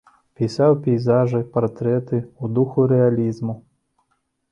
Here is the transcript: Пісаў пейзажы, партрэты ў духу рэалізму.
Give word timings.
Пісаў 0.39 0.71
пейзажы, 0.85 1.41
партрэты 1.57 2.17
ў 2.21 2.45
духу 2.57 2.87
рэалізму. 2.93 3.55